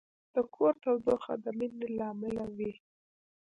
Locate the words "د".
0.33-0.35, 1.43-1.45